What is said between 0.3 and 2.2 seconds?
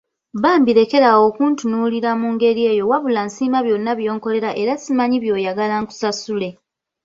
Bambi lekera awo okuntunuulira